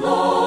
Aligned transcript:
Lord, 0.00 0.39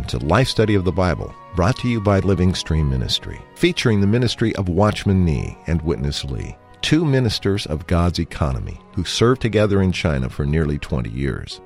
Welcome 0.00 0.18
to 0.18 0.26
Life 0.26 0.48
Study 0.48 0.74
of 0.76 0.84
the 0.84 0.92
Bible, 0.92 1.34
brought 1.54 1.76
to 1.80 1.88
you 1.88 2.00
by 2.00 2.20
Living 2.20 2.54
Stream 2.54 2.88
Ministry, 2.88 3.38
featuring 3.54 4.00
the 4.00 4.06
ministry 4.06 4.56
of 4.56 4.70
Watchman 4.70 5.26
Nee 5.26 5.58
and 5.66 5.82
Witness 5.82 6.24
Lee, 6.24 6.56
two 6.80 7.04
ministers 7.04 7.66
of 7.66 7.86
God's 7.86 8.18
economy 8.18 8.80
who 8.94 9.04
served 9.04 9.42
together 9.42 9.82
in 9.82 9.92
China 9.92 10.30
for 10.30 10.46
nearly 10.46 10.78
20 10.78 11.10
years. 11.10 11.60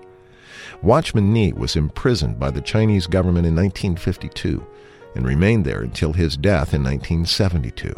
Watchman 0.82 1.32
Nee 1.32 1.52
was 1.52 1.76
imprisoned 1.76 2.40
by 2.40 2.50
the 2.50 2.60
Chinese 2.60 3.06
government 3.06 3.46
in 3.46 3.54
1952 3.54 4.66
and 5.14 5.24
remained 5.24 5.64
there 5.64 5.82
until 5.82 6.12
his 6.12 6.36
death 6.36 6.74
in 6.74 6.82
1972. 6.82 7.94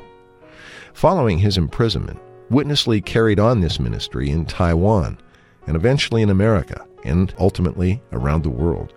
Following 0.93 1.39
his 1.39 1.57
imprisonment, 1.57 2.21
Witness 2.51 2.87
Lee 2.87 3.01
carried 3.01 3.41
on 3.41 3.63
this 3.63 3.81
ministry 3.81 4.29
in 4.29 4.45
Taiwan 4.45 5.17
and 5.67 5.77
eventually 5.77 6.21
in 6.21 6.29
America 6.29 6.87
and 7.05 7.33
ultimately 7.39 8.03
around 8.13 8.43
the 8.43 8.51
world. 8.51 8.93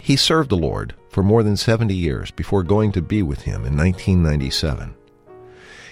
He 0.00 0.16
served 0.16 0.50
the 0.50 0.56
Lord 0.56 0.94
for 1.10 1.22
more 1.22 1.42
than 1.42 1.56
70 1.56 1.94
years 1.94 2.30
before 2.30 2.62
going 2.62 2.92
to 2.92 3.02
be 3.02 3.22
with 3.22 3.42
him 3.42 3.64
in 3.64 3.76
1997. 3.76 4.94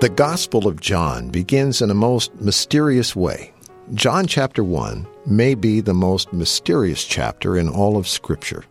The 0.00 0.12
Gospel 0.14 0.68
of 0.68 0.80
John 0.80 1.28
begins 1.28 1.82
in 1.82 1.90
a 1.90 1.94
most 1.94 2.40
mysterious 2.40 3.16
way. 3.16 3.52
John 3.94 4.26
chapter 4.26 4.62
1 4.62 5.06
may 5.26 5.54
be 5.54 5.80
the 5.80 5.94
most 5.94 6.32
mysterious 6.32 7.04
chapter 7.04 7.56
in 7.56 7.68
all 7.68 7.96
of 7.96 8.06
Scripture. 8.06 8.64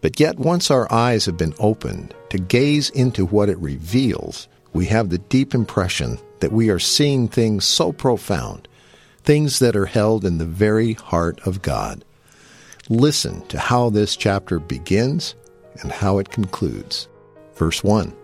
But 0.00 0.18
yet, 0.18 0.38
once 0.38 0.70
our 0.70 0.92
eyes 0.92 1.26
have 1.26 1.36
been 1.36 1.54
opened 1.58 2.14
to 2.30 2.38
gaze 2.38 2.90
into 2.90 3.24
what 3.24 3.48
it 3.48 3.58
reveals, 3.58 4.48
we 4.72 4.86
have 4.86 5.10
the 5.10 5.18
deep 5.18 5.54
impression 5.54 6.18
that 6.40 6.52
we 6.52 6.70
are 6.70 6.80
seeing 6.80 7.28
things 7.28 7.64
so 7.64 7.92
profound, 7.92 8.66
things 9.24 9.58
that 9.58 9.74
are 9.74 9.86
held 9.86 10.24
in 10.24 10.38
the 10.38 10.44
very 10.44 10.92
heart 10.92 11.40
of 11.46 11.62
God. 11.62 12.04
Listen 12.88 13.40
to 13.48 13.58
how 13.58 13.90
this 13.90 14.16
chapter 14.16 14.58
begins 14.58 15.34
and 15.80 15.90
how 15.90 16.18
it 16.18 16.30
concludes. 16.30 17.08
Verse 17.54 17.82
1 17.82 18.14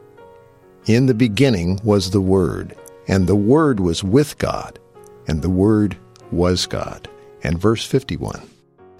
In 0.86 1.06
the 1.06 1.14
beginning 1.14 1.80
was 1.82 2.10
the 2.10 2.20
Word, 2.20 2.76
and 3.08 3.26
the 3.26 3.36
Word 3.36 3.80
was 3.80 4.04
with 4.04 4.36
God, 4.38 4.78
and 5.26 5.42
the 5.42 5.50
Word 5.50 5.96
was 6.30 6.66
God. 6.66 7.08
And 7.42 7.58
verse 7.58 7.84
51 7.84 8.42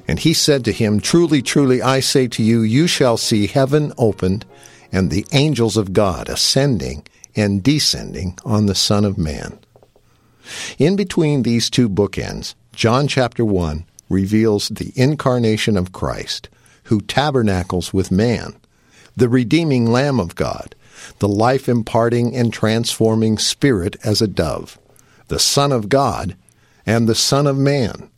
And 0.08 0.18
he 0.18 0.32
said 0.32 0.64
to 0.64 0.72
him, 0.72 1.00
Truly, 1.00 1.42
truly, 1.42 1.82
I 1.82 2.00
say 2.00 2.26
to 2.28 2.42
you, 2.42 2.62
you 2.62 2.86
shall 2.86 3.18
see 3.18 3.46
heaven 3.46 3.92
opened, 3.98 4.46
and 4.90 5.10
the 5.10 5.26
angels 5.32 5.76
of 5.76 5.92
God 5.92 6.28
ascending 6.28 7.06
and 7.36 7.62
descending 7.62 8.38
on 8.44 8.66
the 8.66 8.74
Son 8.74 9.04
of 9.04 9.18
Man. 9.18 9.58
In 10.78 10.96
between 10.96 11.42
these 11.42 11.70
two 11.70 11.88
bookends, 11.88 12.54
John 12.72 13.08
chapter 13.08 13.44
1 13.44 13.84
reveals 14.08 14.68
the 14.68 14.92
incarnation 14.96 15.76
of 15.76 15.92
Christ, 15.92 16.48
who 16.84 17.00
tabernacles 17.00 17.92
with 17.92 18.10
man, 18.10 18.56
the 19.16 19.28
redeeming 19.28 19.86
Lamb 19.86 20.18
of 20.18 20.34
God, 20.34 20.74
the 21.18 21.28
life 21.28 21.68
imparting 21.68 22.34
and 22.34 22.52
transforming 22.52 23.38
Spirit 23.38 23.96
as 24.04 24.20
a 24.20 24.28
dove, 24.28 24.78
the 25.28 25.38
Son 25.38 25.72
of 25.72 25.88
God, 25.88 26.36
and 26.84 27.08
the 27.08 27.14
Son 27.14 27.46
of 27.46 27.56
Man, 27.56 28.10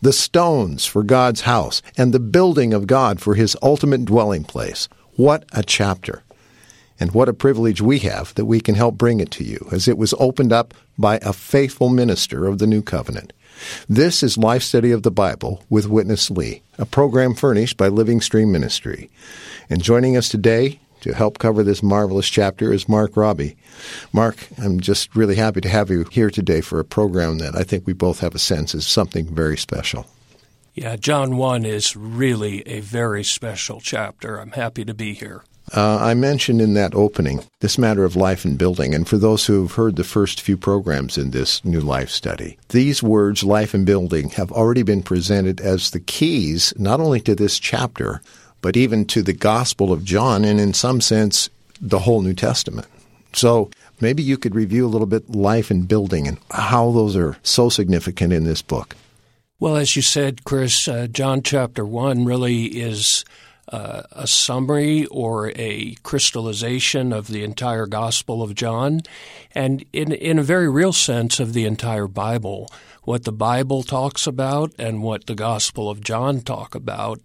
the 0.00 0.12
stones 0.12 0.86
for 0.86 1.02
God's 1.02 1.42
house, 1.42 1.82
and 1.96 2.12
the 2.12 2.20
building 2.20 2.72
of 2.72 2.86
God 2.86 3.20
for 3.20 3.34
his 3.34 3.56
ultimate 3.62 4.04
dwelling 4.04 4.44
place. 4.44 4.88
What 5.16 5.44
a 5.52 5.62
chapter! 5.62 6.22
And 6.98 7.12
what 7.12 7.30
a 7.30 7.34
privilege 7.34 7.80
we 7.80 7.98
have 8.00 8.34
that 8.34 8.44
we 8.44 8.60
can 8.60 8.74
help 8.74 8.96
bring 8.96 9.20
it 9.20 9.30
to 9.32 9.44
you, 9.44 9.66
as 9.72 9.88
it 9.88 9.96
was 9.96 10.14
opened 10.18 10.52
up 10.52 10.74
by 11.00 11.18
a 11.22 11.32
faithful 11.32 11.88
minister 11.88 12.46
of 12.46 12.58
the 12.58 12.66
New 12.66 12.82
Covenant. 12.82 13.32
This 13.88 14.22
is 14.22 14.38
Life 14.38 14.62
Study 14.62 14.92
of 14.92 15.02
the 15.02 15.10
Bible 15.10 15.64
with 15.68 15.88
Witness 15.88 16.30
Lee, 16.30 16.62
a 16.78 16.86
program 16.86 17.34
furnished 17.34 17.76
by 17.76 17.88
Living 17.88 18.20
Stream 18.20 18.52
Ministry. 18.52 19.10
And 19.68 19.82
joining 19.82 20.16
us 20.16 20.28
today 20.28 20.80
to 21.00 21.14
help 21.14 21.38
cover 21.38 21.62
this 21.62 21.82
marvelous 21.82 22.28
chapter 22.28 22.72
is 22.72 22.88
Mark 22.88 23.16
Robbie. 23.16 23.56
Mark, 24.12 24.46
I'm 24.58 24.80
just 24.80 25.16
really 25.16 25.36
happy 25.36 25.60
to 25.62 25.68
have 25.68 25.90
you 25.90 26.04
here 26.10 26.30
today 26.30 26.60
for 26.60 26.78
a 26.78 26.84
program 26.84 27.38
that 27.38 27.56
I 27.56 27.62
think 27.62 27.86
we 27.86 27.92
both 27.92 28.20
have 28.20 28.34
a 28.34 28.38
sense 28.38 28.74
is 28.74 28.86
something 28.86 29.34
very 29.34 29.56
special. 29.56 30.06
Yeah, 30.74 30.96
John 30.96 31.36
1 31.36 31.64
is 31.64 31.96
really 31.96 32.66
a 32.66 32.80
very 32.80 33.24
special 33.24 33.80
chapter. 33.80 34.36
I'm 34.36 34.52
happy 34.52 34.84
to 34.84 34.94
be 34.94 35.14
here. 35.14 35.42
Uh, 35.72 35.98
I 36.00 36.14
mentioned 36.14 36.60
in 36.60 36.74
that 36.74 36.94
opening 36.96 37.44
this 37.60 37.78
matter 37.78 38.04
of 38.04 38.16
life 38.16 38.44
and 38.44 38.58
building, 38.58 38.92
and 38.92 39.06
for 39.06 39.18
those 39.18 39.46
who 39.46 39.62
have 39.62 39.72
heard 39.72 39.94
the 39.96 40.04
first 40.04 40.40
few 40.40 40.56
programs 40.56 41.16
in 41.16 41.30
this 41.30 41.64
new 41.64 41.80
life 41.80 42.10
study, 42.10 42.58
these 42.70 43.02
words, 43.02 43.44
life 43.44 43.72
and 43.72 43.86
building, 43.86 44.30
have 44.30 44.50
already 44.50 44.82
been 44.82 45.02
presented 45.02 45.60
as 45.60 45.90
the 45.90 46.00
keys 46.00 46.72
not 46.76 46.98
only 46.98 47.20
to 47.20 47.36
this 47.36 47.58
chapter, 47.58 48.20
but 48.62 48.76
even 48.76 49.04
to 49.06 49.22
the 49.22 49.32
Gospel 49.32 49.92
of 49.92 50.04
John, 50.04 50.44
and 50.44 50.58
in 50.58 50.74
some 50.74 51.00
sense, 51.00 51.48
the 51.80 52.00
whole 52.00 52.20
New 52.20 52.34
Testament. 52.34 52.88
So 53.32 53.70
maybe 54.00 54.24
you 54.24 54.36
could 54.36 54.56
review 54.56 54.86
a 54.86 54.88
little 54.88 55.06
bit 55.06 55.30
life 55.30 55.70
and 55.70 55.86
building 55.86 56.26
and 56.26 56.38
how 56.50 56.90
those 56.90 57.16
are 57.16 57.36
so 57.44 57.68
significant 57.68 58.32
in 58.32 58.42
this 58.42 58.60
book. 58.60 58.96
Well, 59.60 59.76
as 59.76 59.94
you 59.94 60.02
said, 60.02 60.44
Chris, 60.44 60.88
uh, 60.88 61.06
John 61.06 61.42
chapter 61.42 61.84
1 61.84 62.24
really 62.24 62.64
is 62.64 63.24
uh, 63.70 64.02
a 64.12 64.26
summary 64.26 65.06
or 65.06 65.52
a 65.56 65.94
crystallization 66.02 67.12
of 67.12 67.28
the 67.28 67.44
entire 67.44 67.86
Gospel 67.86 68.42
of 68.42 68.54
John, 68.54 69.00
and 69.54 69.84
in, 69.92 70.12
in 70.12 70.38
a 70.38 70.42
very 70.42 70.68
real 70.68 70.92
sense 70.92 71.40
of 71.40 71.52
the 71.52 71.64
entire 71.64 72.08
Bible. 72.08 72.70
What 73.04 73.24
the 73.24 73.32
Bible 73.32 73.82
talks 73.82 74.26
about 74.26 74.72
and 74.78 75.02
what 75.02 75.26
the 75.26 75.34
Gospel 75.34 75.88
of 75.88 76.02
John 76.02 76.40
talk 76.40 76.74
about 76.74 77.20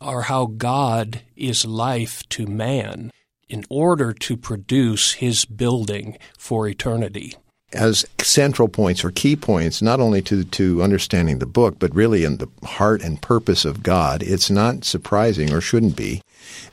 are 0.00 0.22
how 0.22 0.46
God 0.46 1.22
is 1.36 1.64
life 1.64 2.28
to 2.30 2.46
man 2.46 3.10
in 3.48 3.64
order 3.70 4.12
to 4.12 4.36
produce 4.36 5.14
his 5.14 5.44
building 5.44 6.18
for 6.36 6.68
eternity 6.68 7.34
as 7.72 8.06
central 8.18 8.68
points 8.68 9.04
or 9.04 9.10
key 9.10 9.36
points, 9.36 9.82
not 9.82 10.00
only 10.00 10.22
to, 10.22 10.44
to 10.44 10.82
understanding 10.82 11.38
the 11.38 11.46
book, 11.46 11.78
but 11.78 11.94
really 11.94 12.24
in 12.24 12.36
the 12.36 12.48
heart 12.64 13.02
and 13.02 13.20
purpose 13.20 13.64
of 13.64 13.82
God, 13.82 14.22
it's 14.22 14.50
not 14.50 14.84
surprising 14.84 15.52
or 15.52 15.60
shouldn't 15.60 15.96
be 15.96 16.22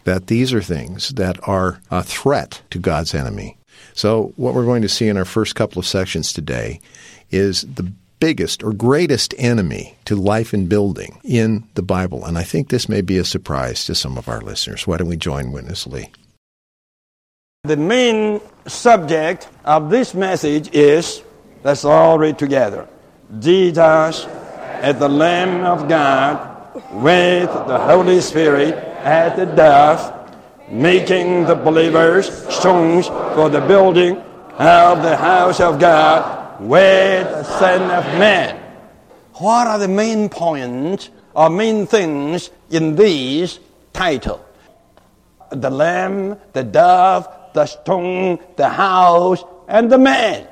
that 0.03 0.27
these 0.27 0.53
are 0.53 0.61
things 0.61 1.09
that 1.09 1.37
are 1.47 1.81
a 1.89 2.03
threat 2.03 2.61
to 2.69 2.79
God's 2.79 3.15
enemy. 3.15 3.57
So, 3.93 4.33
what 4.35 4.53
we're 4.53 4.65
going 4.65 4.81
to 4.81 4.89
see 4.89 5.07
in 5.07 5.17
our 5.17 5.25
first 5.25 5.55
couple 5.55 5.79
of 5.79 5.85
sections 5.85 6.33
today 6.33 6.79
is 7.31 7.61
the 7.61 7.91
biggest 8.19 8.63
or 8.63 8.71
greatest 8.71 9.33
enemy 9.37 9.97
to 10.05 10.15
life 10.15 10.53
and 10.53 10.69
building 10.69 11.19
in 11.23 11.67
the 11.73 11.81
Bible. 11.81 12.23
And 12.23 12.37
I 12.37 12.43
think 12.43 12.69
this 12.69 12.87
may 12.87 13.01
be 13.01 13.17
a 13.17 13.25
surprise 13.25 13.85
to 13.85 13.95
some 13.95 14.17
of 14.17 14.29
our 14.29 14.41
listeners. 14.41 14.87
Why 14.87 14.97
don't 14.97 15.09
we 15.09 15.17
join 15.17 15.51
Witness 15.51 15.85
Lee? 15.85 16.09
The 17.65 17.77
main 17.77 18.39
subject 18.69 19.49
of 19.65 19.89
this 19.89 20.13
message 20.13 20.69
is 20.73 21.23
let's 21.63 21.85
all 21.85 22.17
read 22.17 22.37
together 22.37 22.87
Jesus 23.39 24.25
as 24.83 24.99
the 24.99 25.09
Lamb 25.09 25.65
of 25.65 25.87
God 25.87 26.53
with 26.91 27.49
the 27.67 27.79
Holy 27.79 28.21
Spirit 28.21 28.73
at 29.03 29.35
the 29.35 29.45
dove, 29.45 30.29
making 30.69 31.45
the 31.45 31.55
believers 31.55 32.31
stones 32.53 33.07
for 33.07 33.49
the 33.49 33.61
building 33.61 34.17
of 34.57 35.01
the 35.01 35.15
house 35.15 35.59
of 35.59 35.79
God 35.79 36.61
with 36.61 37.27
the 37.27 37.43
Son 37.43 37.81
of 37.91 38.05
Man. 38.19 38.59
What 39.35 39.67
are 39.67 39.79
the 39.79 39.87
main 39.87 40.29
points 40.29 41.09
or 41.33 41.49
main 41.49 41.87
things 41.87 42.51
in 42.69 42.95
this 42.95 43.59
title 43.93 44.45
the 45.49 45.69
lamb, 45.69 46.37
the 46.53 46.63
dove, 46.63 47.27
the 47.53 47.65
stone, 47.65 48.39
the 48.55 48.69
house, 48.69 49.43
and 49.67 49.91
the 49.91 49.97
man. 49.97 50.47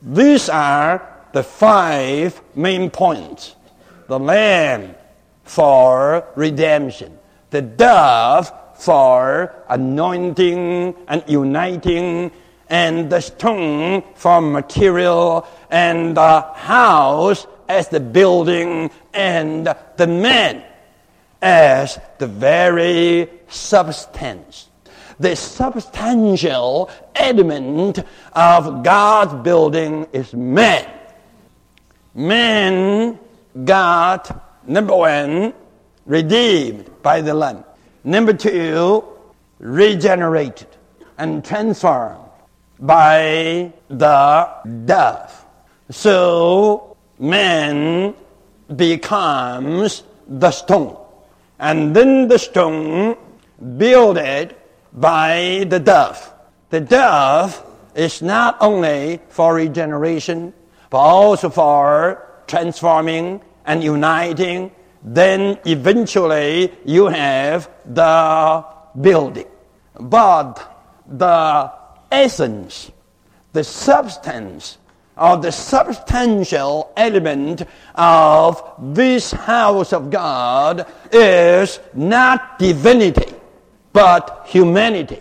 These 0.00 0.48
are 0.48 1.08
the 1.32 1.42
five 1.42 2.40
main 2.54 2.90
points. 2.90 3.56
The 4.08 4.18
lamb 4.18 4.94
for 5.44 6.26
redemption, 6.36 7.18
the 7.50 7.62
dove 7.62 8.52
for 8.74 9.54
anointing 9.68 10.94
and 11.08 11.24
uniting, 11.26 12.30
and 12.68 13.10
the 13.10 13.20
stone 13.20 14.02
for 14.14 14.40
material, 14.40 15.46
and 15.70 16.16
the 16.16 16.40
house 16.40 17.46
as 17.68 17.88
the 17.88 18.00
building, 18.00 18.90
and 19.14 19.66
the 19.96 20.06
man 20.06 20.64
as 21.40 21.98
the 22.18 22.26
very 22.26 23.28
substance. 23.48 24.68
The 25.22 25.36
substantial 25.36 26.90
element 27.14 28.00
of 28.32 28.82
God's 28.82 29.34
building 29.44 30.08
is 30.12 30.34
man. 30.34 30.90
Man 32.12 33.20
got, 33.64 34.66
number 34.66 34.96
one, 34.96 35.54
redeemed 36.06 36.90
by 37.04 37.20
the 37.20 37.34
Lamb. 37.34 37.62
Number 38.02 38.32
two, 38.32 39.04
regenerated 39.60 40.66
and 41.18 41.44
transformed 41.44 42.18
by 42.80 43.72
the 43.90 44.50
dove. 44.86 45.46
So 45.90 46.96
man 47.20 48.16
becomes 48.74 50.02
the 50.26 50.50
stone. 50.50 50.96
And 51.60 51.94
then 51.94 52.26
the 52.26 52.40
stone 52.40 53.16
builded 53.78 54.56
by 54.92 55.66
the 55.68 55.80
dove. 55.80 56.32
The 56.70 56.80
dove 56.80 57.64
is 57.94 58.22
not 58.22 58.56
only 58.60 59.20
for 59.28 59.54
regeneration, 59.54 60.52
but 60.90 60.98
also 60.98 61.48
for 61.50 62.26
transforming 62.46 63.40
and 63.64 63.82
uniting. 63.82 64.70
Then 65.02 65.58
eventually 65.64 66.72
you 66.84 67.06
have 67.06 67.70
the 67.84 68.64
building. 69.00 69.46
But 69.98 70.60
the 71.06 71.72
essence, 72.10 72.90
the 73.52 73.64
substance, 73.64 74.78
or 75.16 75.36
the 75.36 75.52
substantial 75.52 76.92
element 76.96 77.62
of 77.94 78.62
this 78.78 79.30
house 79.30 79.92
of 79.92 80.10
God 80.10 80.86
is 81.12 81.80
not 81.94 82.58
divinity, 82.58 83.31
but 83.92 84.44
humanity. 84.46 85.20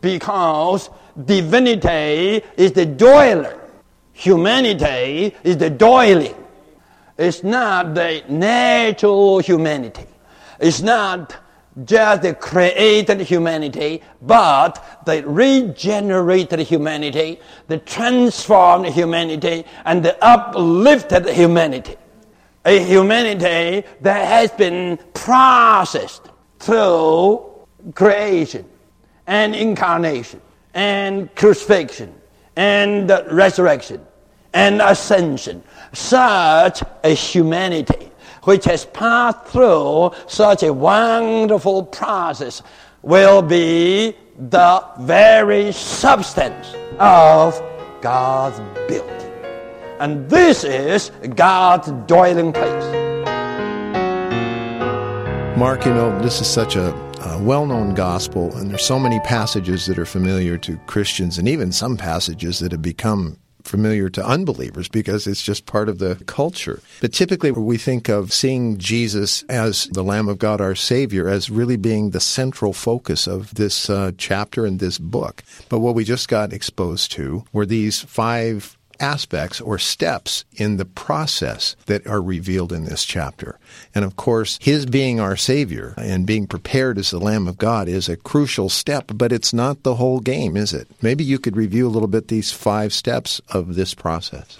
Because 0.00 0.90
divinity 1.24 2.42
is 2.56 2.72
the 2.72 2.86
dweller, 2.86 3.58
humanity 4.12 5.34
is 5.42 5.56
the 5.56 5.70
dwelling. 5.70 6.34
It's 7.16 7.42
not 7.42 7.94
the 7.94 8.22
natural 8.28 9.38
humanity. 9.38 10.06
It's 10.58 10.82
not 10.82 11.36
just 11.84 12.22
the 12.22 12.34
created 12.34 13.20
humanity, 13.20 14.02
but 14.22 15.02
the 15.06 15.26
regenerated 15.26 16.60
humanity, 16.60 17.40
the 17.66 17.78
transformed 17.78 18.86
humanity, 18.86 19.64
and 19.84 20.04
the 20.04 20.16
uplifted 20.24 21.28
humanity. 21.28 21.96
A 22.64 22.78
humanity 22.78 23.86
that 24.00 24.28
has 24.28 24.50
been 24.52 24.98
processed 25.12 26.30
through 26.58 27.53
creation 27.94 28.64
and 29.26 29.54
incarnation 29.54 30.40
and 30.74 31.34
crucifixion 31.34 32.14
and 32.56 33.10
resurrection 33.30 34.00
and 34.52 34.80
ascension. 34.80 35.62
Such 35.92 36.82
a 37.02 37.10
humanity 37.10 38.10
which 38.44 38.64
has 38.66 38.84
passed 38.86 39.46
through 39.46 40.12
such 40.26 40.62
a 40.62 40.72
wonderful 40.72 41.82
process 41.82 42.62
will 43.02 43.42
be 43.42 44.16
the 44.38 44.84
very 45.00 45.72
substance 45.72 46.74
of 46.98 47.60
God's 48.00 48.60
building. 48.88 49.32
And 50.00 50.28
this 50.28 50.64
is 50.64 51.10
God's 51.36 51.90
dwelling 52.06 52.52
place. 52.52 52.84
Mark, 55.56 55.86
you 55.86 55.94
know, 55.94 56.20
this 56.20 56.40
is 56.40 56.48
such 56.48 56.76
a, 56.76 56.92
well 57.40 57.66
known 57.66 57.94
gospel, 57.94 58.54
and 58.56 58.70
there's 58.70 58.84
so 58.84 58.98
many 58.98 59.20
passages 59.20 59.86
that 59.86 59.98
are 59.98 60.06
familiar 60.06 60.58
to 60.58 60.76
Christians, 60.86 61.38
and 61.38 61.48
even 61.48 61.72
some 61.72 61.96
passages 61.96 62.58
that 62.58 62.72
have 62.72 62.82
become 62.82 63.38
familiar 63.64 64.10
to 64.10 64.24
unbelievers 64.26 64.88
because 64.88 65.26
it's 65.26 65.42
just 65.42 65.66
part 65.66 65.88
of 65.88 65.98
the 65.98 66.16
culture. 66.26 66.80
But 67.00 67.12
typically, 67.12 67.50
we 67.50 67.78
think 67.78 68.08
of 68.08 68.32
seeing 68.32 68.78
Jesus 68.78 69.42
as 69.44 69.86
the 69.86 70.04
Lamb 70.04 70.28
of 70.28 70.38
God, 70.38 70.60
our 70.60 70.74
Savior, 70.74 71.28
as 71.28 71.50
really 71.50 71.76
being 71.76 72.10
the 72.10 72.20
central 72.20 72.72
focus 72.72 73.26
of 73.26 73.54
this 73.54 73.88
uh, 73.90 74.12
chapter 74.18 74.66
and 74.66 74.78
this 74.78 74.98
book. 74.98 75.42
But 75.68 75.80
what 75.80 75.94
we 75.94 76.04
just 76.04 76.28
got 76.28 76.52
exposed 76.52 77.10
to 77.12 77.44
were 77.52 77.66
these 77.66 78.02
five 78.02 78.76
aspects 79.00 79.60
or 79.60 79.78
steps 79.78 80.44
in 80.52 80.76
the 80.76 80.84
process 80.84 81.76
that 81.86 82.06
are 82.06 82.22
revealed 82.22 82.72
in 82.72 82.84
this 82.84 83.04
chapter. 83.04 83.58
And 83.94 84.04
of 84.04 84.16
course, 84.16 84.58
His 84.60 84.86
being 84.86 85.20
our 85.20 85.36
Savior 85.36 85.94
and 85.96 86.26
being 86.26 86.46
prepared 86.46 86.98
as 86.98 87.10
the 87.10 87.20
Lamb 87.20 87.48
of 87.48 87.58
God 87.58 87.88
is 87.88 88.08
a 88.08 88.16
crucial 88.16 88.68
step, 88.68 89.12
but 89.14 89.32
it's 89.32 89.52
not 89.52 89.82
the 89.82 89.96
whole 89.96 90.20
game, 90.20 90.56
is 90.56 90.72
it? 90.72 90.88
Maybe 91.02 91.24
you 91.24 91.38
could 91.38 91.56
review 91.56 91.86
a 91.86 91.90
little 91.90 92.08
bit 92.08 92.28
these 92.28 92.52
five 92.52 92.92
steps 92.92 93.40
of 93.50 93.74
this 93.74 93.94
process. 93.94 94.58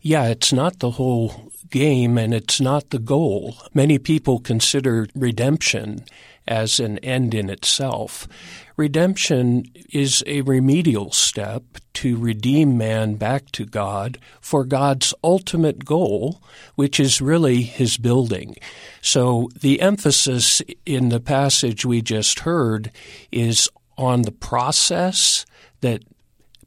Yeah, 0.00 0.26
it's 0.26 0.52
not 0.52 0.80
the 0.80 0.90
whole 0.92 1.50
game 1.70 2.18
and 2.18 2.34
it's 2.34 2.60
not 2.60 2.90
the 2.90 2.98
goal. 2.98 3.56
Many 3.72 3.98
people 3.98 4.38
consider 4.38 5.08
redemption 5.14 6.04
as 6.46 6.80
an 6.80 6.98
end 6.98 7.34
in 7.34 7.50
itself. 7.50 8.28
Redemption 8.76 9.64
is 9.92 10.24
a 10.26 10.40
remedial 10.42 11.12
step 11.12 11.62
to 11.94 12.16
redeem 12.16 12.76
man 12.76 13.14
back 13.14 13.50
to 13.52 13.64
God 13.64 14.18
for 14.40 14.64
God's 14.64 15.14
ultimate 15.22 15.84
goal, 15.84 16.42
which 16.74 16.98
is 16.98 17.20
really 17.20 17.62
his 17.62 17.96
building. 17.96 18.56
So 19.00 19.48
the 19.60 19.80
emphasis 19.80 20.60
in 20.84 21.10
the 21.10 21.20
passage 21.20 21.84
we 21.84 22.02
just 22.02 22.40
heard 22.40 22.90
is 23.30 23.68
on 23.96 24.22
the 24.22 24.32
process 24.32 25.46
that 25.80 26.02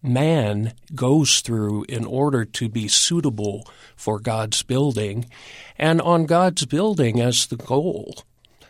man 0.02 0.74
goes 0.96 1.42
through 1.42 1.84
in 1.90 2.06
order 2.06 2.46
to 2.46 2.70
be 2.70 2.88
suitable 2.88 3.68
for 3.96 4.20
God's 4.20 4.64
building 4.64 5.26
and 5.78 6.00
on 6.02 6.26
God's 6.26 6.66
building 6.66 7.20
as 7.20 7.48
the 7.48 7.58
goal. 7.58 8.24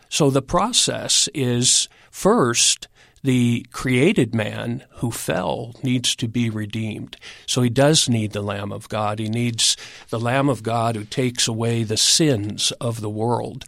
So 0.08 0.30
the 0.30 0.42
process 0.42 1.28
is 1.34 1.88
first 2.10 2.88
the 3.22 3.66
created 3.72 4.34
man 4.34 4.84
who 4.96 5.10
fell 5.10 5.74
needs 5.82 6.14
to 6.16 6.28
be 6.28 6.50
redeemed. 6.50 7.16
So 7.46 7.62
he 7.62 7.70
does 7.70 8.08
need 8.08 8.32
the 8.32 8.42
Lamb 8.42 8.72
of 8.72 8.88
God. 8.88 9.18
He 9.18 9.28
needs 9.28 9.76
the 10.10 10.20
Lamb 10.20 10.48
of 10.48 10.62
God 10.62 10.96
who 10.96 11.04
takes 11.04 11.48
away 11.48 11.82
the 11.82 11.96
sins 11.96 12.72
of 12.80 13.00
the 13.00 13.10
world. 13.10 13.64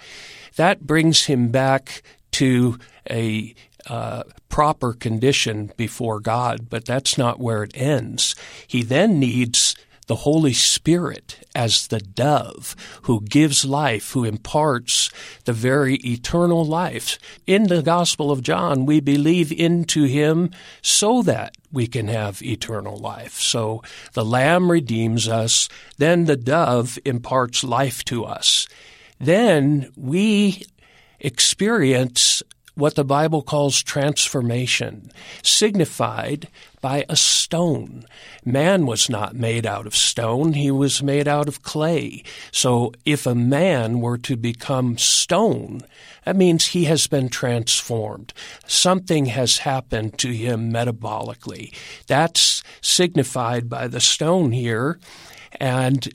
That 0.56 0.86
brings 0.86 1.24
him 1.24 1.48
back 1.48 2.02
to 2.32 2.78
a 3.10 3.54
uh, 3.86 4.22
proper 4.48 4.92
condition 4.92 5.72
before 5.76 6.20
God, 6.20 6.68
but 6.68 6.84
that's 6.84 7.16
not 7.16 7.40
where 7.40 7.62
it 7.62 7.72
ends. 7.74 8.34
He 8.66 8.82
then 8.82 9.18
needs 9.18 9.74
the 10.10 10.26
Holy 10.26 10.52
Spirit 10.52 11.38
as 11.54 11.86
the 11.86 12.00
dove 12.00 12.74
who 13.02 13.20
gives 13.20 13.64
life, 13.64 14.10
who 14.10 14.24
imparts 14.24 15.08
the 15.44 15.52
very 15.52 15.98
eternal 15.98 16.64
life. 16.64 17.16
In 17.46 17.68
the 17.68 17.80
Gospel 17.80 18.32
of 18.32 18.42
John, 18.42 18.86
we 18.86 18.98
believe 18.98 19.52
into 19.52 20.06
him 20.06 20.50
so 20.82 21.22
that 21.22 21.56
we 21.70 21.86
can 21.86 22.08
have 22.08 22.42
eternal 22.42 22.96
life. 22.96 23.34
So 23.34 23.84
the 24.14 24.24
Lamb 24.24 24.68
redeems 24.68 25.28
us, 25.28 25.68
then 25.96 26.24
the 26.24 26.34
dove 26.34 26.98
imparts 27.04 27.62
life 27.62 28.04
to 28.06 28.24
us. 28.24 28.66
Then 29.20 29.92
we 29.94 30.64
experience 31.20 32.42
what 32.80 32.94
the 32.94 33.04
Bible 33.04 33.42
calls 33.42 33.82
transformation, 33.82 35.12
signified 35.42 36.48
by 36.80 37.04
a 37.08 37.16
stone. 37.16 38.06
Man 38.42 38.86
was 38.86 39.10
not 39.10 39.36
made 39.36 39.66
out 39.66 39.86
of 39.86 39.94
stone, 39.94 40.54
he 40.54 40.70
was 40.70 41.02
made 41.02 41.28
out 41.28 41.46
of 41.46 41.62
clay. 41.62 42.24
So 42.50 42.92
if 43.04 43.26
a 43.26 43.34
man 43.34 44.00
were 44.00 44.16
to 44.18 44.36
become 44.36 44.96
stone, 44.96 45.82
that 46.24 46.36
means 46.36 46.68
he 46.68 46.84
has 46.84 47.06
been 47.06 47.28
transformed. 47.28 48.32
Something 48.66 49.26
has 49.26 49.58
happened 49.58 50.18
to 50.18 50.32
him 50.32 50.72
metabolically. 50.72 51.74
That's 52.06 52.62
signified 52.80 53.68
by 53.68 53.88
the 53.88 54.00
stone 54.00 54.52
here. 54.52 54.98
And 55.60 56.08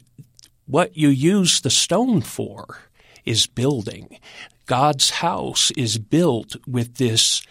what 0.66 0.98
you 0.98 1.10
use 1.10 1.62
the 1.62 1.70
stone 1.70 2.22
for 2.22 2.80
is 3.24 3.46
building. 3.46 4.20
God's 4.66 5.10
house 5.10 5.72
is 5.72 5.98
built 5.98 6.56
with 6.68 6.96
this 6.96 7.42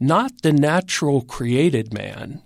not 0.00 0.42
the 0.42 0.52
natural 0.52 1.22
created 1.22 1.92
man 1.92 2.42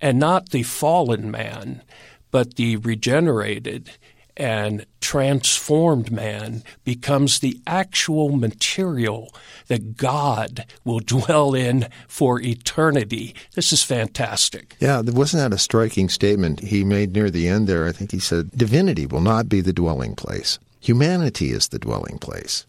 and 0.00 0.18
not 0.18 0.50
the 0.50 0.62
fallen 0.62 1.30
man, 1.30 1.82
but 2.30 2.56
the 2.56 2.76
regenerated 2.76 3.90
and 4.36 4.86
transformed 5.00 6.10
man 6.10 6.62
becomes 6.84 7.40
the 7.40 7.60
actual 7.66 8.30
material 8.30 9.34
that 9.66 9.96
God 9.96 10.64
will 10.84 11.00
dwell 11.04 11.54
in 11.54 11.88
for 12.08 12.40
eternity. 12.40 13.34
This 13.54 13.72
is 13.72 13.82
fantastic. 13.82 14.76
Yeah, 14.80 15.00
wasn't 15.00 15.42
that 15.42 15.54
a 15.54 15.58
striking 15.58 16.08
statement 16.08 16.60
he 16.60 16.84
made 16.84 17.12
near 17.12 17.30
the 17.30 17.48
end 17.48 17.66
there? 17.66 17.86
I 17.86 17.92
think 17.92 18.12
he 18.12 18.18
said, 18.18 18.50
Divinity 18.52 19.06
will 19.06 19.20
not 19.20 19.48
be 19.48 19.60
the 19.60 19.72
dwelling 19.72 20.14
place. 20.14 20.58
Humanity 20.80 21.50
is 21.50 21.68
the 21.68 21.78
dwelling 21.78 22.18
place. 22.18 22.64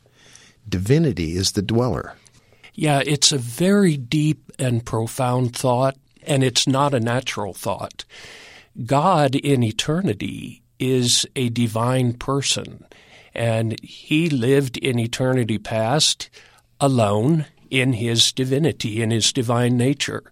Divinity 0.72 1.36
is 1.36 1.52
the 1.52 1.62
dweller. 1.62 2.16
Yeah, 2.74 3.04
it's 3.06 3.32
a 3.32 3.38
very 3.38 3.98
deep 3.98 4.52
and 4.58 4.86
profound 4.86 5.56
thought, 5.56 5.98
and 6.24 6.44
it's 6.44 6.66
not 6.66 6.94
a 6.94 7.00
natural 7.00 7.54
thought. 7.54 8.06
God 8.86 9.36
in 9.36 9.64
eternity 9.64 10.64
is 10.80 11.28
a 11.36 11.50
divine 11.50 12.14
person, 12.14 12.86
and 13.36 13.78
he 13.82 14.30
lived 14.30 14.78
in 14.78 14.98
eternity 14.98 15.58
past 15.58 16.30
alone 16.80 17.46
in 17.70 17.94
his 17.94 18.32
divinity, 18.32 19.02
in 19.02 19.12
his 19.12 19.34
divine 19.34 19.76
nature. 19.76 20.24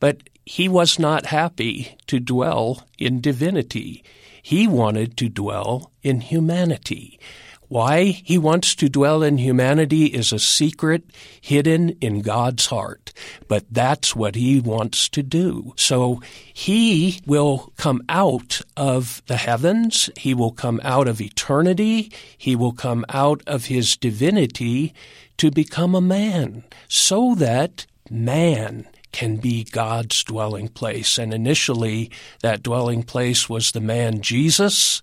But 0.00 0.22
he 0.46 0.68
was 0.68 0.98
not 0.98 1.26
happy 1.26 1.96
to 2.06 2.18
dwell 2.18 2.86
in 2.98 3.20
divinity. 3.20 4.02
He 4.42 4.66
wanted 4.66 5.18
to 5.18 5.28
dwell 5.28 5.92
in 6.02 6.22
humanity. 6.22 7.20
Why 7.68 8.04
he 8.04 8.38
wants 8.38 8.74
to 8.76 8.88
dwell 8.88 9.22
in 9.22 9.38
humanity 9.38 10.06
is 10.06 10.32
a 10.32 10.38
secret 10.38 11.04
hidden 11.40 11.90
in 12.00 12.22
God's 12.22 12.66
heart, 12.66 13.12
but 13.48 13.64
that's 13.70 14.14
what 14.14 14.34
he 14.36 14.60
wants 14.60 15.08
to 15.10 15.22
do. 15.22 15.74
So 15.76 16.20
he 16.52 17.20
will 17.26 17.72
come 17.76 18.02
out 18.08 18.60
of 18.76 19.22
the 19.26 19.36
heavens, 19.36 20.08
he 20.16 20.32
will 20.32 20.52
come 20.52 20.80
out 20.84 21.08
of 21.08 21.20
eternity, 21.20 22.12
he 22.38 22.54
will 22.54 22.72
come 22.72 23.04
out 23.08 23.42
of 23.46 23.66
his 23.66 23.96
divinity 23.96 24.94
to 25.38 25.50
become 25.50 25.94
a 25.94 26.00
man, 26.00 26.64
so 26.88 27.34
that 27.34 27.86
man 28.08 28.86
can 29.12 29.36
be 29.36 29.64
God's 29.64 30.22
dwelling 30.24 30.68
place. 30.68 31.18
And 31.18 31.32
initially, 31.32 32.10
that 32.42 32.62
dwelling 32.62 33.02
place 33.02 33.48
was 33.48 33.72
the 33.72 33.80
man 33.80 34.20
Jesus. 34.20 35.02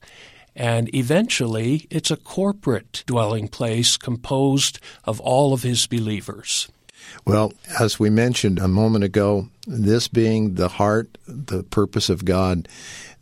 And 0.55 0.93
eventually, 0.93 1.87
it's 1.89 2.11
a 2.11 2.17
corporate 2.17 3.03
dwelling 3.05 3.47
place 3.47 3.97
composed 3.97 4.79
of 5.03 5.19
all 5.19 5.53
of 5.53 5.63
his 5.63 5.87
believers. 5.87 6.69
Well, 7.25 7.53
as 7.79 7.99
we 7.99 8.09
mentioned 8.09 8.59
a 8.59 8.67
moment 8.67 9.03
ago, 9.03 9.49
this 9.67 10.07
being 10.07 10.55
the 10.55 10.69
heart, 10.69 11.17
the 11.27 11.63
purpose 11.63 12.09
of 12.09 12.25
God, 12.25 12.67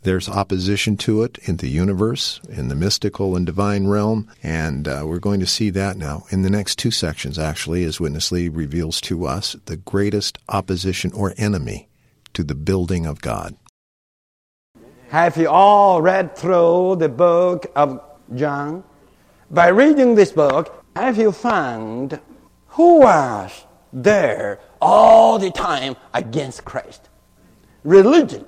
there's 0.04 0.28
opposition 0.28 0.98
to 0.98 1.22
it 1.24 1.38
in 1.44 1.58
the 1.58 1.70
universe, 1.70 2.42
in 2.50 2.70
the 2.70 2.76
mystical 2.76 3.36
and 3.36 3.46
divine 3.46 3.88
realm, 3.88 4.30
and 4.42 4.88
uh, 4.88 5.04
we're 5.06 5.20
going 5.20 5.40
to 5.40 5.48
see 5.48 5.70
that 5.72 5.96
now 5.96 6.26
in 6.32 6.42
the 6.42 6.50
next 6.50 6.80
two 6.80 6.92
sections, 6.92 7.38
actually, 7.38 7.84
as 7.84 8.00
Witness 8.00 8.32
Lee 8.32 8.50
reveals 8.50 9.00
to 9.02 9.26
us 9.26 9.56
the 9.66 9.78
greatest 9.78 10.40
opposition 10.50 11.12
or 11.14 11.36
enemy 11.38 11.88
to 12.34 12.44
the 12.44 12.56
building 12.56 13.06
of 13.06 13.22
God. 13.22 13.56
Have 15.12 15.36
you 15.36 15.50
all 15.50 16.02
read 16.02 16.38
through 16.38 16.96
the 16.96 17.10
book 17.10 17.70
of 17.76 18.00
John? 18.34 18.82
By 19.50 19.68
reading 19.68 20.16
this 20.16 20.32
book, 20.32 20.86
have 20.96 21.18
you 21.18 21.34
found 21.34 22.18
who 22.68 23.02
was 23.02 23.66
there 23.92 24.62
all 24.82 25.38
the 25.38 25.52
time 25.52 25.98
against 26.14 26.64
Christ? 26.64 27.10
Religion. 27.84 28.46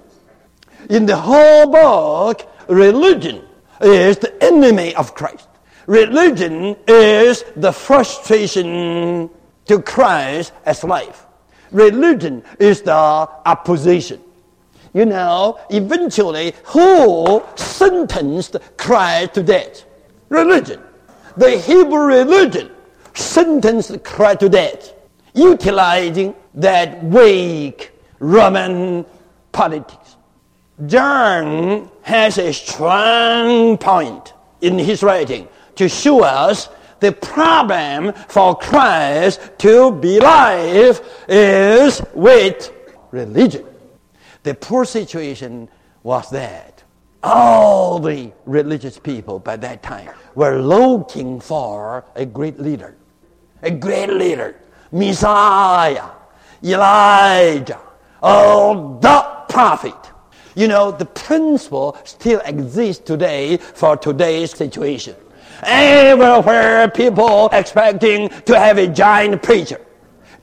In 0.90 1.06
the 1.06 1.18
whole 1.18 1.68
book, 1.68 2.50
religion 2.70 3.44
is 3.82 4.20
the 4.20 4.32
enemy 4.42 4.96
of 4.96 5.14
Christ. 5.16 5.50
Religion 5.86 6.78
is 6.88 7.44
the 7.58 7.74
frustration 7.74 9.30
to 9.66 9.82
Christ 9.82 10.54
as 10.66 10.86
life. 10.86 11.26
Religion 11.72 12.42
is 12.58 12.84
the 12.84 12.94
opposition. 12.94 14.24
You 14.94 15.06
know, 15.06 15.60
eventually, 15.70 16.54
who 16.66 17.44
sentenced 17.56 18.56
Christ 18.78 19.34
to 19.34 19.44
death? 19.44 19.86
Religion. 20.30 20.82
The 21.36 21.58
Hebrew 21.60 22.06
religion 22.06 22.72
sentenced 23.16 24.04
Christ 24.04 24.42
to 24.42 24.50
death, 24.50 24.94
utilizing 25.34 26.36
that 26.54 27.04
weak 27.04 27.92
Roman 28.20 29.06
politics. 29.52 30.16
John 30.86 31.90
has 32.04 32.38
a 32.38 32.54
strong 32.54 33.78
point 33.78 34.34
in 34.62 34.78
his 34.78 35.02
writing 35.02 35.48
to 35.76 35.90
show 35.90 36.24
us 36.24 36.70
the 37.00 37.12
problem 37.12 38.14
for 38.28 38.56
Christ 38.56 39.42
to 39.60 39.92
be 39.92 40.20
alive 40.20 41.02
is 41.28 42.02
with 42.14 42.72
religion. 43.12 43.66
The 44.44 44.54
poor 44.54 44.84
situation 44.84 45.70
was 46.04 46.30
that 46.32 46.84
all 47.24 48.00
the 48.00 48.34
religious 48.46 49.00
people 49.00 49.40
by 49.40 49.56
that 49.56 49.82
time 49.82 50.10
were 50.36 50.60
looking 50.60 51.40
for 51.40 52.04
a 52.16 52.26
great 52.26 52.60
leader, 52.60 52.96
a 53.62 53.72
great 53.72 54.10
leader, 54.10 54.60
Messiah, 54.92 56.10
Elijah, 56.62 57.80
oh, 58.22 59.00
the 59.02 59.22
prophet. 59.48 59.96
You 60.56 60.68
know, 60.68 60.92
the 60.92 61.06
principle 61.06 61.98
still 62.04 62.42
exists 62.42 63.04
today 63.04 63.58
for 63.58 63.96
today's 63.96 64.52
situation. 64.52 65.16
Everywhere 65.64 66.90
people 66.90 67.50
expecting 67.54 68.28
to 68.28 68.60
have 68.60 68.78
a 68.78 68.88
giant 68.88 69.42
preacher, 69.42 69.80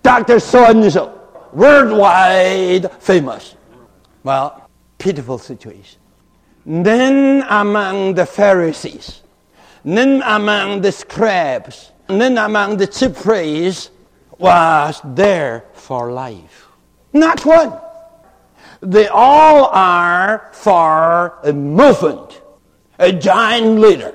Dr. 0.02 0.40
So-and-so, 0.40 1.20
worldwide 1.52 2.90
famous. 2.92 3.56
Well, 4.22 4.68
pitiful 4.98 5.38
situation. 5.38 5.98
Then 6.66 7.44
among 7.48 8.14
the 8.14 8.26
Pharisees, 8.26 9.22
then 9.84 10.22
among 10.24 10.82
the 10.82 10.92
scribes, 10.92 11.90
then 12.06 12.36
among 12.36 12.76
the 12.76 12.86
chief 12.86 13.14
priests 13.14 13.90
was 14.38 15.00
there 15.04 15.64
for 15.72 16.12
life. 16.12 16.66
Not 17.12 17.44
one. 17.46 17.72
They 18.80 19.08
all 19.08 19.66
are 19.66 20.50
for 20.52 21.38
a 21.42 21.52
movement, 21.52 22.40
a 22.98 23.12
giant 23.12 23.78
leader. 23.78 24.14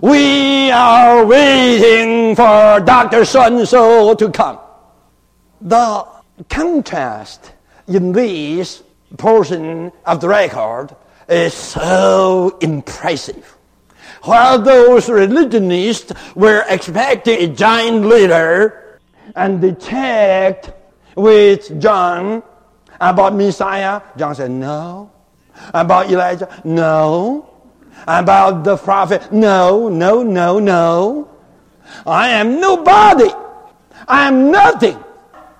We 0.00 0.70
are 0.70 1.24
waiting 1.26 2.36
for 2.36 2.80
Dr. 2.80 3.24
So-and-so 3.24 4.14
to 4.14 4.30
come. 4.30 4.58
The 5.60 6.06
contrast 6.48 7.52
in 7.88 8.12
these 8.12 8.82
portion 9.16 9.92
of 10.04 10.20
the 10.20 10.28
record 10.28 10.94
is 11.28 11.54
so 11.54 12.58
impressive. 12.60 13.56
While 14.22 14.60
those 14.60 15.08
religionists 15.08 16.12
were 16.34 16.64
expecting 16.68 17.38
a 17.40 17.54
giant 17.54 18.04
leader, 18.04 19.00
and 19.36 19.60
they 19.60 19.74
checked 19.74 20.72
with 21.14 21.80
John 21.80 22.42
about 23.00 23.34
Messiah, 23.34 24.02
John 24.16 24.34
said, 24.34 24.50
no. 24.50 25.10
About 25.74 26.10
Elijah, 26.10 26.48
no. 26.64 27.48
About 28.06 28.64
the 28.64 28.76
prophet, 28.76 29.32
no, 29.32 29.88
no, 29.88 30.22
no, 30.22 30.58
no. 30.58 31.30
I 32.06 32.30
am 32.30 32.60
nobody. 32.60 33.30
I 34.06 34.28
am 34.28 34.50
nothing. 34.50 34.98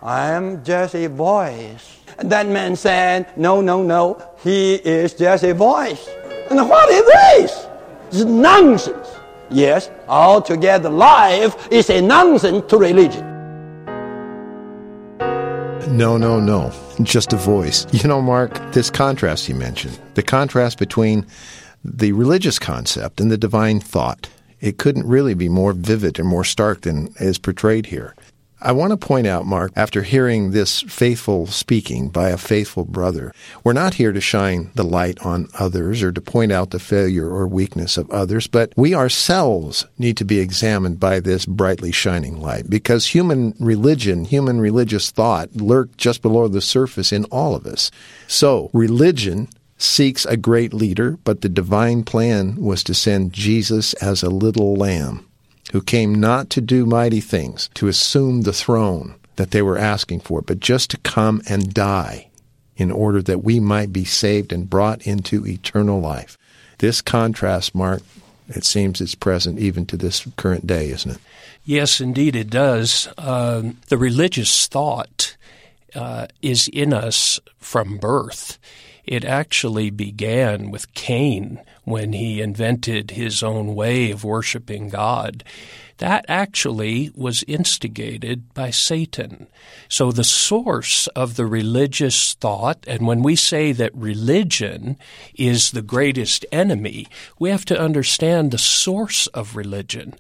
I 0.03 0.31
am 0.31 0.65
just 0.65 0.95
a 0.95 1.09
voice 1.09 1.98
and 2.19 2.31
that 2.31 2.49
man 2.49 2.77
said, 2.77 3.27
No, 3.37 3.61
no, 3.61 3.83
no, 3.83 4.23
he 4.43 4.75
is 4.75 5.15
just 5.15 5.45
a 5.45 5.55
voice. 5.55 6.09
And 6.51 6.69
what 6.69 6.89
is 6.91 7.07
this? 7.07 7.67
It's 8.09 8.25
nonsense. 8.25 9.09
Yes, 9.51 9.91
altogether 10.09 10.91
life 10.91 11.69
is 11.71 11.89
a 11.91 12.03
nonsense 12.03 12.67
to 12.69 12.77
religion. 12.77 13.25
No, 15.97 16.19
no, 16.19 16.39
no. 16.39 16.73
Just 17.03 17.33
a 17.33 17.37
voice. 17.37 17.87
You 17.93 18.09
know, 18.09 18.21
Mark, 18.21 18.73
this 18.73 18.91
contrast 18.91 19.49
you 19.49 19.55
mentioned, 19.55 19.99
the 20.15 20.23
contrast 20.23 20.79
between 20.79 21.27
the 21.83 22.13
religious 22.13 22.59
concept 22.59 23.21
and 23.21 23.31
the 23.31 23.39
divine 23.39 23.81
thought, 23.81 24.29
it 24.61 24.77
couldn't 24.77 25.07
really 25.07 25.35
be 25.35 25.49
more 25.49 25.73
vivid 25.73 26.19
and 26.19 26.29
more 26.29 26.45
stark 26.45 26.83
than 26.83 27.15
is 27.21 27.39
portrayed 27.39 27.87
here. 27.87 28.15
I 28.61 28.73
want 28.73 28.91
to 28.91 28.97
point 28.97 29.29
out, 29.29 29.47
Mark, 29.47 29.71
after 29.77 30.03
hearing 30.03 30.51
this 30.51 30.81
faithful 30.83 31.47
speaking 31.47 32.09
by 32.09 32.31
a 32.31 32.37
faithful 32.37 32.85
brother, 32.85 33.33
we're 33.63 33.73
not 33.73 33.95
here 33.95 34.11
to 34.11 34.21
shine 34.21 34.73
the 34.75 34.83
light 34.83 35.25
on 35.25 35.49
others 35.55 36.03
or 36.03 36.11
to 36.11 36.21
point 36.21 36.51
out 36.51 36.71
the 36.71 36.81
failure 36.81 37.29
or 37.29 37.47
weakness 37.47 37.97
of 37.97 38.11
others, 38.11 38.49
but 38.49 38.73
we 38.77 38.97
ourselves 38.97 39.87
need 39.97 40.17
to 40.17 40.25
be 40.25 40.41
examined 40.41 40.99
by 40.99 41.21
this 41.21 41.47
brightly 41.47 41.93
shining 41.93 42.41
light 42.41 42.69
because 42.69 43.07
human 43.07 43.55
religion, 43.61 44.25
human 44.25 44.61
religious 44.61 45.13
thought 45.13 45.55
lurk 45.55 45.97
just 45.97 46.21
below 46.21 46.49
the 46.49 46.61
surface 46.61 47.13
in 47.13 47.27
all 47.27 47.55
of 47.55 47.65
us. 47.65 47.93
So, 48.27 48.71
religion 48.73 49.49
seeks 49.77 50.27
a 50.27 50.37
great 50.37 50.75
leader, 50.75 51.17
but 51.23 51.43
the 51.43 51.49
divine 51.49 52.03
plan 52.03 52.57
was 52.57 52.83
to 52.83 52.95
send 52.95 53.33
Jesus 53.33 53.93
as 53.95 54.25
a 54.25 54.31
little 54.31 54.75
lamb 54.75 55.28
who 55.73 55.83
came 55.83 56.15
not 56.15 56.51
to 56.51 56.61
do 56.61 56.87
mighty 56.87 57.21
things, 57.21 57.69
to 57.75 57.89
assume 57.89 58.43
the 58.43 58.53
throne 58.53 59.15
that 59.37 59.51
they 59.51 59.63
were 59.63 59.79
asking 59.79 60.21
for, 60.21 60.43
but 60.43 60.61
just 60.61 60.91
to 60.91 60.99
come 60.99 61.41
and 61.49 61.73
die 61.73 62.29
in 62.77 62.91
order 62.91 63.21
that 63.23 63.45
we 63.45 63.61
might 63.61 63.93
be 63.93 64.05
saved 64.05 64.53
and 64.53 64.71
brought 64.71 65.07
into 65.07 65.47
eternal 65.47 66.01
life. 66.01 66.39
This 66.79 67.03
contrast, 67.03 67.75
Mark, 67.75 68.03
it 68.49 68.65
seems 68.65 69.01
it's 69.01 69.15
present 69.15 69.59
even 69.59 69.85
to 69.87 69.97
this 69.97 70.27
current 70.37 70.67
day, 70.67 70.89
isn't 70.91 71.11
it? 71.13 71.19
Yes, 71.65 72.01
indeed 72.01 72.35
it 72.35 72.49
does. 72.49 73.09
Uh, 73.19 73.73
the 73.89 73.99
religious 73.99 74.67
thought 74.69 75.37
uh, 75.95 76.29
is 76.41 76.69
in 76.69 76.95
us 76.95 77.41
from 77.59 77.99
birth. 77.99 78.59
It 79.05 79.25
actually 79.25 79.91
began 79.91 80.71
with 80.71 80.95
Cain 80.95 81.61
when 81.89 82.13
he 82.13 82.41
invented 82.41 83.13
his 83.13 83.43
own 83.43 83.75
way 83.75 84.11
of 84.11 84.25
worshiping 84.25 84.89
God. 84.89 85.45
That 85.99 86.25
actually 86.29 87.11
was 87.17 87.45
instigated 87.49 88.55
by 88.55 88.71
Satan. 88.71 89.49
So 89.89 90.13
the 90.13 90.23
source 90.25 91.09
of 91.09 91.35
the 91.35 91.47
religious 91.47 92.35
thought, 92.35 92.85
and 92.87 93.07
when 93.07 93.23
we 93.23 93.35
say 93.35 93.73
that 93.73 93.95
religion 93.95 94.97
is 95.35 95.73
the 95.73 95.83
greatest 95.83 96.47
enemy, 96.53 97.09
we 97.39 97.51
have 97.51 97.65
to 97.67 97.79
understand 97.79 98.51
the 98.51 98.59
source 98.59 99.27
of 99.29 99.57
religion. 99.57 100.15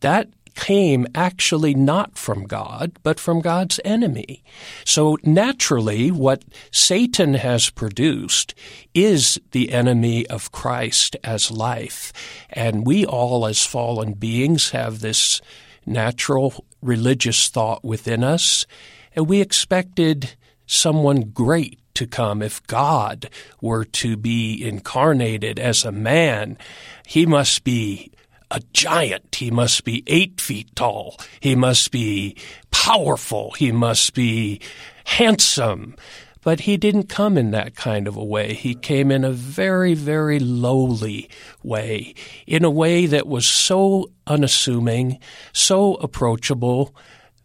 That 0.00 0.28
came 0.54 1.06
actually 1.14 1.74
not 1.74 2.16
from 2.16 2.44
God, 2.46 2.98
but 3.02 3.20
from 3.20 3.40
God's 3.40 3.80
enemy. 3.84 4.42
So 4.84 5.18
naturally, 5.22 6.10
what 6.10 6.44
Satan 6.70 7.34
has 7.34 7.70
produced 7.70 8.54
is 8.94 9.40
the 9.52 9.72
enemy 9.72 10.26
of 10.28 10.52
Christ 10.52 11.16
as 11.24 11.50
life. 11.50 12.12
And 12.50 12.86
we 12.86 13.04
all, 13.04 13.46
as 13.46 13.64
fallen 13.64 14.14
beings, 14.14 14.70
have 14.70 15.00
this 15.00 15.40
natural 15.86 16.64
religious 16.80 17.48
thought 17.48 17.84
within 17.84 18.24
us. 18.24 18.66
And 19.14 19.28
we 19.28 19.40
expected 19.40 20.34
someone 20.66 21.30
great 21.30 21.78
to 21.94 22.06
come. 22.06 22.42
If 22.42 22.66
God 22.66 23.30
were 23.60 23.84
to 23.84 24.16
be 24.16 24.62
incarnated 24.66 25.58
as 25.58 25.84
a 25.84 25.92
man, 25.92 26.58
he 27.06 27.26
must 27.26 27.64
be 27.64 28.10
a 28.54 28.60
giant. 28.72 29.34
He 29.34 29.50
must 29.50 29.84
be 29.84 30.04
eight 30.06 30.40
feet 30.40 30.74
tall. 30.76 31.18
He 31.40 31.56
must 31.56 31.90
be 31.90 32.36
powerful. 32.70 33.50
He 33.52 33.72
must 33.72 34.14
be 34.14 34.60
handsome. 35.04 35.96
But 36.42 36.60
he 36.60 36.76
didn't 36.76 37.08
come 37.08 37.36
in 37.36 37.50
that 37.50 37.74
kind 37.74 38.06
of 38.06 38.16
a 38.16 38.24
way. 38.24 38.52
He 38.52 38.74
came 38.74 39.10
in 39.10 39.24
a 39.24 39.32
very, 39.32 39.94
very 39.94 40.38
lowly 40.38 41.28
way, 41.62 42.14
in 42.46 42.64
a 42.64 42.70
way 42.70 43.06
that 43.06 43.26
was 43.26 43.46
so 43.46 44.10
unassuming, 44.26 45.18
so 45.52 45.94
approachable, 45.94 46.94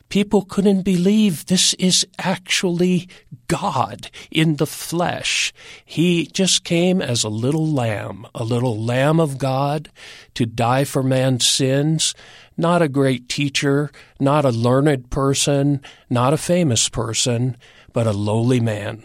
people 0.10 0.44
couldn't 0.44 0.82
believe 0.82 1.46
this 1.46 1.74
is 1.76 2.06
actually 2.18 3.08
God 3.48 4.10
in 4.30 4.58
the 4.58 4.68
flesh. 4.68 5.54
He 5.86 6.26
just 6.28 6.64
came 6.64 7.02
as 7.02 7.24
a 7.24 7.30
little 7.30 7.68
lamb, 7.68 8.26
a 8.36 8.44
little 8.44 8.78
lamb 8.78 9.20
of 9.20 9.38
God 9.38 9.90
to 10.34 10.46
die 10.46 10.84
for 10.84 11.02
man's 11.02 11.48
sins. 11.48 12.14
Not 12.58 12.82
a 12.82 12.90
great 12.90 13.30
teacher, 13.30 13.92
not 14.20 14.46
a 14.46 14.50
learned 14.50 15.10
person, 15.10 15.82
not 16.10 16.34
a 16.34 16.38
famous 16.38 16.90
person, 16.90 17.56
but 17.94 18.08
a 18.08 18.12
lowly 18.12 18.60
man. 18.60 19.04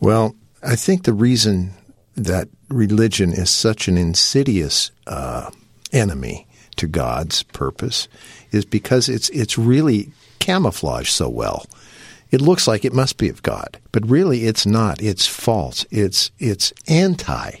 Well, 0.00 0.34
I 0.62 0.76
think 0.76 1.04
the 1.04 1.12
reason 1.12 1.74
that 2.16 2.48
religion 2.68 3.32
is 3.32 3.50
such 3.50 3.88
an 3.88 3.96
insidious 3.96 4.90
uh, 5.06 5.50
enemy 5.92 6.46
to 6.76 6.86
God's 6.86 7.42
purpose 7.42 8.08
is 8.52 8.64
because 8.64 9.08
it's 9.08 9.28
it's 9.30 9.58
really 9.58 10.12
camouflaged 10.40 11.12
so 11.12 11.28
well. 11.28 11.66
It 12.30 12.40
looks 12.40 12.66
like 12.66 12.84
it 12.84 12.92
must 12.92 13.16
be 13.16 13.28
of 13.28 13.42
God, 13.42 13.78
but 13.92 14.08
really 14.08 14.44
it's 14.44 14.66
not. 14.66 15.02
It's 15.02 15.26
false. 15.26 15.86
It's 15.90 16.30
it's 16.38 16.72
anti 16.88 17.52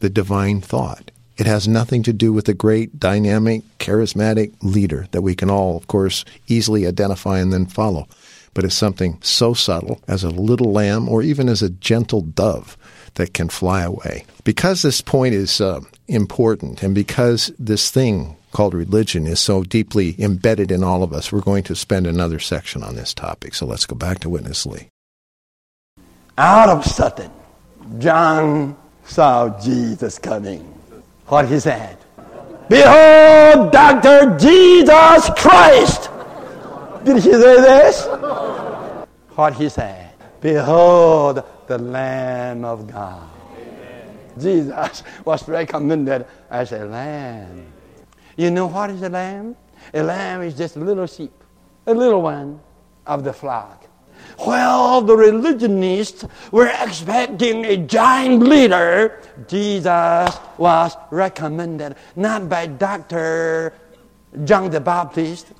the 0.00 0.10
divine 0.10 0.60
thought. 0.60 1.10
It 1.36 1.46
has 1.46 1.68
nothing 1.68 2.02
to 2.04 2.12
do 2.12 2.32
with 2.32 2.46
the 2.46 2.54
great, 2.54 2.98
dynamic, 2.98 3.62
charismatic 3.78 4.52
leader 4.62 5.06
that 5.10 5.20
we 5.20 5.34
can 5.34 5.50
all, 5.50 5.76
of 5.76 5.86
course, 5.86 6.24
easily 6.46 6.86
identify 6.86 7.40
and 7.40 7.52
then 7.52 7.66
follow. 7.66 8.08
But 8.54 8.64
it's 8.64 8.74
something 8.74 9.18
so 9.20 9.52
subtle 9.52 10.00
as 10.08 10.24
a 10.24 10.30
little 10.30 10.72
lamb 10.72 11.10
or 11.10 11.22
even 11.22 11.48
as 11.48 11.60
a 11.60 11.68
gentle 11.68 12.22
dove 12.22 12.78
that 13.16 13.34
can 13.34 13.48
fly 13.48 13.82
away. 13.82 14.24
Because 14.44 14.82
this 14.82 15.00
point 15.00 15.34
is 15.34 15.60
uh, 15.60 15.80
important 16.08 16.82
and 16.82 16.94
because 16.94 17.52
this 17.58 17.90
thing 17.90 18.36
called 18.52 18.72
religion 18.72 19.26
is 19.26 19.40
so 19.40 19.62
deeply 19.62 20.14
embedded 20.18 20.70
in 20.70 20.82
all 20.82 21.02
of 21.02 21.12
us, 21.12 21.30
we're 21.30 21.40
going 21.40 21.64
to 21.64 21.74
spend 21.74 22.06
another 22.06 22.38
section 22.38 22.82
on 22.82 22.96
this 22.96 23.12
topic. 23.12 23.54
So 23.54 23.66
let's 23.66 23.84
go 23.84 23.96
back 23.96 24.20
to 24.20 24.30
Witness 24.30 24.64
Lee. 24.64 24.88
Out 26.38 26.68
of 26.68 26.84
sudden, 26.84 27.30
John 27.98 28.76
saw 29.04 29.58
Jesus 29.60 30.18
coming. 30.18 30.60
What 31.26 31.48
he 31.48 31.58
said? 31.58 31.98
Behold, 32.68 33.72
Dr. 33.72 34.36
Jesus 34.38 35.30
Christ! 35.36 36.10
Did 37.04 37.16
he 37.16 37.30
say 37.32 37.38
this? 37.38 38.06
What 39.36 39.54
he 39.54 39.68
said? 39.68 40.10
Behold, 40.40 41.44
the 41.66 41.78
Lamb 41.78 42.64
of 42.64 42.90
God. 42.90 43.28
Jesus 44.38 45.02
was 45.24 45.48
recommended 45.48 46.26
as 46.50 46.72
a 46.72 46.84
lamb. 46.84 47.72
You 48.36 48.50
know 48.50 48.66
what 48.66 48.90
is 48.90 49.02
a 49.02 49.08
lamb? 49.08 49.56
A 49.94 50.02
lamb 50.02 50.42
is 50.42 50.54
just 50.54 50.76
a 50.76 50.80
little 50.80 51.06
sheep, 51.06 51.32
a 51.86 51.94
little 51.94 52.22
one 52.22 52.60
of 53.06 53.24
the 53.24 53.32
flock. 53.32 53.86
Well, 54.38 55.00
the 55.00 55.16
religionists 55.16 56.24
were 56.50 56.70
expecting 56.82 57.64
a 57.64 57.76
giant 57.76 58.42
leader. 58.42 59.22
Jesus 59.48 60.36
was 60.58 60.96
recommended 61.10 61.96
not 62.16 62.48
by 62.48 62.66
Dr. 62.66 63.72
John 64.44 64.70
the 64.70 64.80
Baptist, 64.80 65.52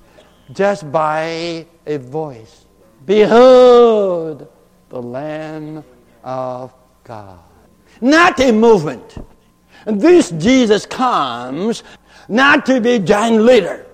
just 0.53 0.91
by 0.91 1.65
a 1.85 1.97
voice. 1.97 2.65
Behold, 3.05 4.47
the 4.89 5.01
Lamb 5.01 5.83
of 6.27 6.73
God. 7.05 7.39
Not 8.01 8.39
a 8.41 8.51
movement. 8.51 9.15
And 9.85 9.99
this 9.99 10.31
Jesus 10.31 10.85
comes 10.85 11.83
not 12.27 12.65
to 12.65 12.81
be 12.81 12.99
giant 12.99 13.43
leader, 13.43 13.85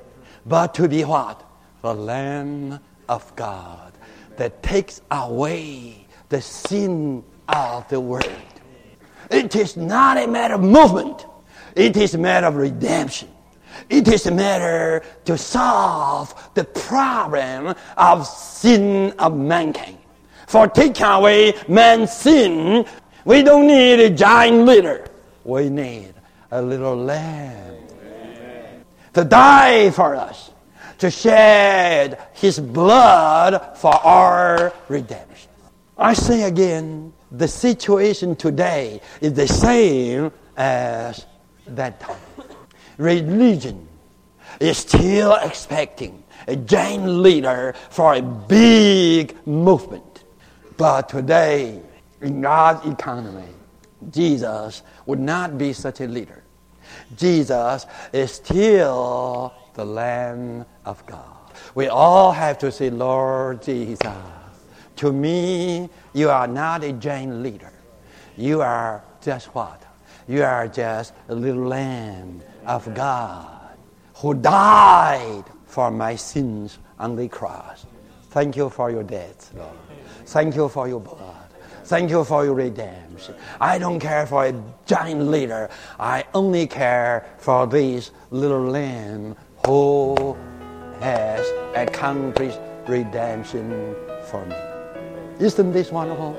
but 0.48 0.74
to 0.74 0.89
be 0.89 1.04
what? 1.04 1.48
The 1.84 1.93
Lamb 1.93 2.80
of 3.08 3.34
God 3.36 3.93
that 4.38 4.63
takes 4.63 5.02
away 5.12 6.08
the 6.30 6.41
sin 6.41 7.24
of 7.48 7.88
the 7.89 8.00
world. 8.00 8.32
It 9.30 9.56
is 9.56 9.78
not 9.78 10.17
a 10.17 10.28
matter 10.28 10.56
of 10.56 10.62
movement. 10.62 11.28
It 11.76 11.96
is 11.98 12.15
a 12.15 12.17
matter 12.17 12.48
of 12.48 12.56
redemption. 12.56 13.30
It 13.89 14.08
is 14.08 14.26
a 14.26 14.32
matter 14.32 15.04
to 15.26 15.38
solve 15.38 16.52
the 16.56 16.63
problem 16.63 17.76
of 17.96 18.26
sin 18.26 19.12
of 19.19 19.38
mankind. 19.38 19.98
For 20.47 20.67
taking 20.67 21.06
away 21.06 21.53
man's 21.67 22.12
sin, 22.12 22.86
we 23.25 23.43
don't 23.43 23.67
need 23.67 23.99
a 23.99 24.10
giant 24.10 24.65
leader. 24.65 25.08
We 25.43 25.69
need 25.69 26.13
a 26.51 26.62
little 26.62 26.95
lamb 26.95 27.77
to 29.13 29.23
die 29.23 29.91
for 29.91 30.15
us, 30.15 30.51
to 30.97 31.12
shed 31.12 32.19
his 32.34 32.60
blood 32.60 33.77
for 33.77 33.93
our 33.93 34.73
redemption. 34.89 35.49
I 35.97 36.13
say 36.13 36.43
again, 36.43 37.13
the 37.32 37.47
situation 37.47 38.36
today 38.36 39.01
is 39.21 39.34
the 39.34 39.47
same 39.47 40.32
as 40.58 41.25
that 41.67 41.99
time. 41.99 42.17
Religion 42.97 43.88
is 44.60 44.77
still 44.77 45.34
expecting 45.36 46.23
a 46.47 46.56
giant 46.56 47.08
leader 47.08 47.73
for 47.89 48.13
a 48.13 48.21
big 48.21 49.36
movement. 49.47 50.12
But 50.77 51.09
today, 51.09 51.81
in 52.21 52.41
God's 52.41 52.86
economy, 52.88 53.53
Jesus 54.12 54.83
would 55.05 55.19
not 55.19 55.57
be 55.57 55.73
such 55.73 56.01
a 56.01 56.07
leader. 56.07 56.43
Jesus 57.17 57.86
is 58.12 58.31
still 58.31 59.53
the 59.73 59.86
Lamb 59.86 60.65
of 60.86 61.05
God. 61.05 61.51
We 61.75 61.88
all 61.88 62.31
have 62.31 62.57
to 62.59 62.71
say, 62.71 62.89
Lord 62.89 63.62
Jesus, 63.62 63.99
to 64.97 65.12
me, 65.12 65.89
you 66.13 66.29
are 66.29 66.47
not 66.47 66.83
a 66.83 66.93
giant 66.93 67.41
leader. 67.41 67.71
You 68.38 68.62
are 68.62 69.03
just 69.21 69.47
what? 69.55 69.83
You 70.27 70.43
are 70.43 70.67
just 70.67 71.13
a 71.29 71.36
little 71.36 71.65
lamb 71.65 72.41
of 72.65 72.93
God 72.93 73.77
who 74.15 74.33
died 74.33 75.43
for 75.65 75.91
my 75.91 76.15
sins 76.15 76.79
on 76.97 77.15
the 77.15 77.27
cross. 77.27 77.86
Thank 78.29 78.55
you 78.55 78.69
for 78.69 78.89
your 78.89 79.03
death, 79.03 79.51
Lord. 79.55 79.83
Thank 80.34 80.56
you 80.56 80.67
for 80.67 80.88
your 80.88 81.00
blood. 81.00 81.46
Thank 81.84 82.10
you 82.10 82.24
for 82.24 82.43
your 82.43 82.56
redemption. 82.56 83.36
I 83.62 83.78
don't 83.78 84.00
care 84.00 84.26
for 84.26 84.48
a 84.48 84.63
giant 84.88 85.28
leader. 85.28 85.69
I 86.00 86.24
only 86.34 86.65
care 86.65 87.24
for 87.38 87.67
this 87.67 88.10
little 88.32 88.63
lamb 88.63 89.36
who 89.63 90.36
has 91.02 91.46
accomplished 91.76 92.60
redemption 92.88 93.96
for 94.24 94.43
me. 94.48 94.56
Isn't 95.39 95.72
this 95.72 95.91
wonderful? 95.91 96.34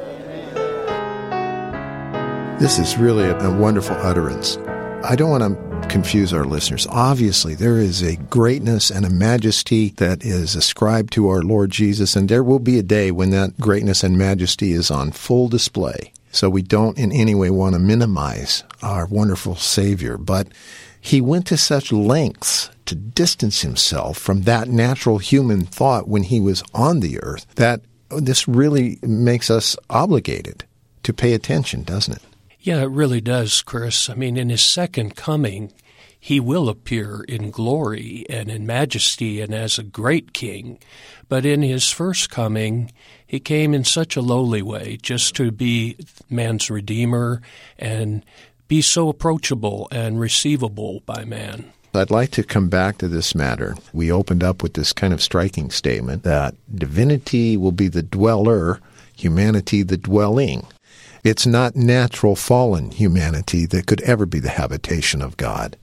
This 2.58 2.80
is 2.80 2.98
really 2.98 3.26
a, 3.26 3.38
a 3.38 3.56
wonderful 3.56 3.94
utterance. 3.98 4.58
I 5.04 5.14
don't 5.14 5.30
want 5.30 5.44
to 5.44 5.73
confuse 5.88 6.32
our 6.32 6.44
listeners. 6.44 6.86
Obviously, 6.90 7.54
there 7.54 7.78
is 7.78 8.02
a 8.02 8.16
greatness 8.16 8.90
and 8.90 9.04
a 9.04 9.10
majesty 9.10 9.90
that 9.96 10.24
is 10.24 10.54
ascribed 10.54 11.12
to 11.12 11.28
our 11.28 11.42
Lord 11.42 11.70
Jesus, 11.70 12.16
and 12.16 12.28
there 12.28 12.44
will 12.44 12.58
be 12.58 12.78
a 12.78 12.82
day 12.82 13.10
when 13.10 13.30
that 13.30 13.58
greatness 13.58 14.02
and 14.02 14.18
majesty 14.18 14.72
is 14.72 14.90
on 14.90 15.12
full 15.12 15.48
display. 15.48 16.12
So 16.32 16.50
we 16.50 16.62
don't 16.62 16.98
in 16.98 17.12
any 17.12 17.34
way 17.34 17.50
want 17.50 17.74
to 17.74 17.78
minimize 17.78 18.64
our 18.82 19.06
wonderful 19.06 19.56
Savior, 19.56 20.18
but 20.18 20.48
he 21.00 21.20
went 21.20 21.46
to 21.46 21.56
such 21.56 21.92
lengths 21.92 22.70
to 22.86 22.94
distance 22.94 23.62
himself 23.62 24.18
from 24.18 24.42
that 24.42 24.68
natural 24.68 25.18
human 25.18 25.64
thought 25.64 26.08
when 26.08 26.24
he 26.24 26.40
was 26.40 26.62
on 26.74 27.00
the 27.00 27.22
earth 27.22 27.46
that 27.54 27.82
this 28.10 28.48
really 28.48 28.98
makes 29.02 29.50
us 29.50 29.76
obligated 29.90 30.64
to 31.02 31.12
pay 31.12 31.34
attention, 31.34 31.82
doesn't 31.82 32.16
it? 32.16 32.22
Yeah, 32.64 32.80
it 32.80 32.88
really 32.88 33.20
does, 33.20 33.60
Chris. 33.60 34.08
I 34.08 34.14
mean, 34.14 34.38
in 34.38 34.48
his 34.48 34.62
second 34.62 35.16
coming, 35.16 35.70
he 36.18 36.40
will 36.40 36.70
appear 36.70 37.22
in 37.28 37.50
glory 37.50 38.24
and 38.30 38.50
in 38.50 38.64
majesty 38.64 39.42
and 39.42 39.54
as 39.54 39.78
a 39.78 39.82
great 39.82 40.32
king. 40.32 40.78
But 41.28 41.44
in 41.44 41.60
his 41.60 41.90
first 41.90 42.30
coming, 42.30 42.90
he 43.26 43.38
came 43.38 43.74
in 43.74 43.84
such 43.84 44.16
a 44.16 44.22
lowly 44.22 44.62
way, 44.62 44.96
just 45.02 45.36
to 45.36 45.52
be 45.52 45.98
man's 46.30 46.70
redeemer 46.70 47.42
and 47.78 48.24
be 48.66 48.80
so 48.80 49.10
approachable 49.10 49.86
and 49.92 50.18
receivable 50.18 51.02
by 51.04 51.26
man. 51.26 51.70
I'd 51.92 52.10
like 52.10 52.30
to 52.30 52.42
come 52.42 52.70
back 52.70 52.96
to 52.96 53.08
this 53.08 53.34
matter. 53.34 53.76
We 53.92 54.10
opened 54.10 54.42
up 54.42 54.62
with 54.62 54.72
this 54.72 54.94
kind 54.94 55.12
of 55.12 55.20
striking 55.20 55.70
statement 55.70 56.22
that 56.22 56.54
divinity 56.74 57.58
will 57.58 57.72
be 57.72 57.88
the 57.88 58.02
dweller, 58.02 58.80
humanity 59.14 59.82
the 59.82 59.98
dwelling. 59.98 60.66
It's 61.24 61.46
not 61.46 61.74
natural 61.74 62.36
fallen 62.36 62.90
humanity 62.90 63.64
that 63.66 63.86
could 63.86 64.02
ever 64.02 64.26
be 64.26 64.38
the 64.38 64.50
habitation 64.50 65.22
of 65.22 65.38
God. 65.38 65.76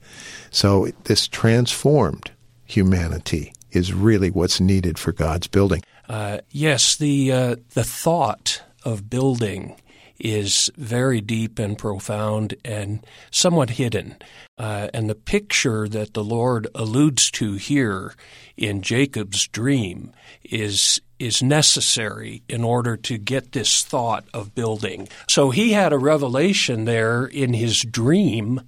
So 0.50 0.88
this 1.04 1.26
transformed 1.26 2.30
humanity 2.64 3.52
is 3.72 3.92
really 3.92 4.30
what's 4.30 4.60
needed 4.60 4.98
for 4.98 5.12
God's 5.12 5.48
building. 5.48 5.82
Uh, 6.08 6.38
yes, 6.50 6.96
the 6.96 7.32
uh, 7.32 7.56
the 7.74 7.84
thought 7.84 8.62
of 8.84 9.10
building 9.10 9.76
is 10.22 10.70
very 10.76 11.20
deep 11.20 11.58
and 11.58 11.76
profound 11.76 12.54
and 12.64 13.04
somewhat 13.32 13.70
hidden. 13.70 14.16
Uh, 14.56 14.88
and 14.94 15.10
the 15.10 15.16
picture 15.16 15.88
that 15.88 16.14
the 16.14 16.22
Lord 16.22 16.68
alludes 16.76 17.28
to 17.32 17.54
here 17.54 18.14
in 18.56 18.80
Jacob's 18.80 19.48
dream 19.48 20.12
is 20.44 21.00
is 21.18 21.42
necessary 21.42 22.42
in 22.48 22.64
order 22.64 22.96
to 22.96 23.16
get 23.16 23.52
this 23.52 23.84
thought 23.84 24.24
of 24.34 24.54
building. 24.56 25.08
So 25.28 25.50
he 25.50 25.72
had 25.72 25.92
a 25.92 25.98
revelation 25.98 26.84
there 26.84 27.26
in 27.26 27.54
his 27.54 27.80
dream 27.82 28.60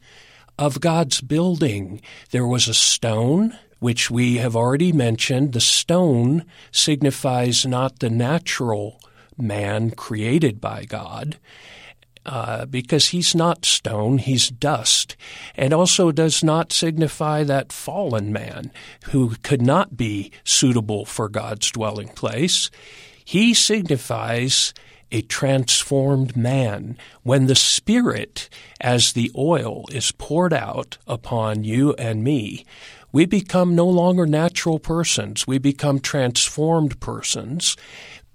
of 0.57 0.81
God's 0.81 1.21
building. 1.21 2.01
There 2.31 2.47
was 2.47 2.69
a 2.69 2.75
stone, 2.75 3.59
which 3.81 4.09
we 4.09 4.37
have 4.37 4.55
already 4.55 4.93
mentioned. 4.93 5.53
The 5.53 5.61
stone 5.61 6.45
signifies 6.71 7.67
not 7.67 7.99
the 7.99 8.11
natural 8.11 9.01
man 9.39 9.91
created 9.91 10.61
by 10.61 10.85
God. 10.85 11.39
Uh, 12.27 12.65
because 12.65 13.09
he's 13.09 13.35
not 13.35 13.67
stone, 13.67 14.17
he's 14.17 14.49
dust, 14.49 15.15
and 15.57 15.75
also 15.75 16.11
does 16.11 16.43
not 16.43 16.73
signify 16.73 17.45
that 17.45 17.71
fallen 17.71 18.33
man 18.33 18.73
who 19.11 19.35
could 19.43 19.61
not 19.61 19.95
be 19.95 20.33
suitable 20.43 21.05
for 21.05 21.29
God's 21.29 21.71
dwelling 21.71 22.09
place. 22.09 22.71
He 23.27 23.53
signifies 23.53 24.73
a 25.13 25.23
transformed 25.23 26.37
man 26.37 26.97
when 27.23 27.47
the 27.47 27.55
Spirit, 27.55 28.49
as 28.81 29.13
the 29.13 29.31
oil, 29.37 29.85
is 29.93 30.11
poured 30.13 30.53
out 30.53 30.99
upon 31.07 31.63
you 31.63 31.93
and 31.95 32.25
me. 32.25 32.65
We 33.13 33.27
become 33.27 33.77
no 33.77 33.87
longer 33.87 34.27
natural 34.27 34.81
persons. 34.81 35.47
We 35.47 35.59
become 35.59 36.01
transformed 36.01 36.99
persons 36.99 37.77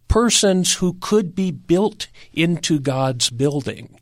persons 0.09 0.75
who 0.75 0.97
could 0.99 1.33
be 1.33 1.51
built 1.51 2.07
into 2.33 2.79
God's 2.79 3.29
building. 3.29 3.97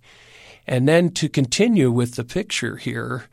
And 0.66 0.88
then 0.88 1.12
to 1.12 1.30
continue 1.30 1.92
with 1.92 2.16
the 2.16 2.24
picture 2.24 2.78
here, 2.78 3.26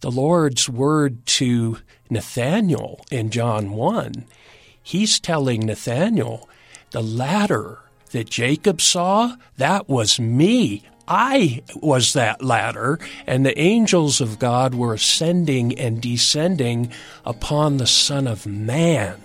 the 0.00 0.10
Lord's 0.10 0.68
word 0.68 1.26
to 1.26 1.78
Nathanael 2.08 3.04
in 3.10 3.28
John 3.30 3.72
1, 3.72 4.24
he's 4.82 5.20
telling 5.20 5.66
Nathanael, 5.66 6.48
the 6.92 7.02
ladder 7.02 7.80
that 8.12 8.30
Jacob 8.30 8.80
saw, 8.80 9.36
that 9.58 9.88
was 9.88 10.18
me. 10.18 10.82
I 11.06 11.62
was 11.76 12.12
that 12.14 12.42
ladder, 12.42 12.98
and 13.26 13.44
the 13.44 13.58
angels 13.58 14.20
of 14.20 14.38
God 14.38 14.74
were 14.74 14.94
ascending 14.94 15.78
and 15.78 16.00
descending 16.00 16.92
upon 17.24 17.76
the 17.76 17.86
Son 17.86 18.26
of 18.26 18.46
Man. 18.46 19.20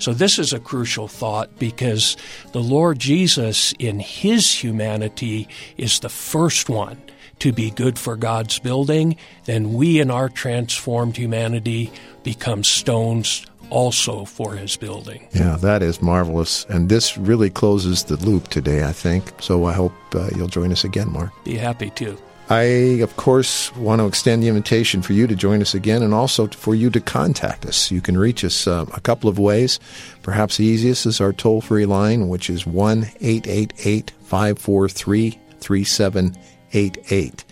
So, 0.00 0.12
this 0.12 0.38
is 0.38 0.52
a 0.52 0.58
crucial 0.58 1.08
thought 1.08 1.58
because 1.58 2.16
the 2.52 2.62
Lord 2.62 2.98
Jesus, 2.98 3.72
in 3.78 4.00
his 4.00 4.52
humanity, 4.52 5.46
is 5.76 6.00
the 6.00 6.08
first 6.08 6.68
one 6.68 7.00
to 7.40 7.52
be 7.52 7.70
good 7.70 7.98
for 7.98 8.16
God's 8.16 8.58
building. 8.58 9.16
Then 9.44 9.74
we, 9.74 10.00
in 10.00 10.10
our 10.10 10.28
transformed 10.28 11.16
humanity, 11.16 11.92
become 12.22 12.64
stones 12.64 13.46
also 13.70 14.24
for 14.24 14.54
his 14.54 14.76
building. 14.76 15.26
Yeah, 15.32 15.56
that 15.56 15.82
is 15.82 16.02
marvelous. 16.02 16.64
And 16.68 16.88
this 16.88 17.16
really 17.16 17.50
closes 17.50 18.04
the 18.04 18.16
loop 18.16 18.48
today, 18.48 18.84
I 18.84 18.92
think. 18.92 19.32
So 19.40 19.64
I 19.64 19.72
hope 19.72 19.92
uh, 20.14 20.28
you'll 20.36 20.48
join 20.48 20.72
us 20.72 20.84
again, 20.84 21.12
Mark. 21.12 21.30
Be 21.44 21.56
happy 21.56 21.90
to. 21.90 22.18
I, 22.50 22.62
of 23.00 23.16
course, 23.16 23.72
want 23.76 24.00
to 24.00 24.06
extend 24.06 24.42
the 24.42 24.48
invitation 24.48 25.02
for 25.02 25.12
you 25.12 25.28
to 25.28 25.36
join 25.36 25.62
us 25.62 25.72
again 25.72 26.02
and 26.02 26.12
also 26.12 26.48
for 26.48 26.74
you 26.74 26.90
to 26.90 27.00
contact 27.00 27.64
us. 27.64 27.92
You 27.92 28.00
can 28.00 28.18
reach 28.18 28.44
us 28.44 28.66
uh, 28.66 28.86
a 28.92 29.00
couple 29.00 29.30
of 29.30 29.38
ways. 29.38 29.78
Perhaps 30.22 30.56
the 30.56 30.64
easiest 30.64 31.06
is 31.06 31.20
our 31.20 31.32
toll 31.32 31.60
free 31.60 31.86
line, 31.86 32.28
which 32.28 32.50
is 32.50 32.66
1 32.66 33.04
888 33.20 34.10
543 34.24 35.38
3788. 35.60 37.44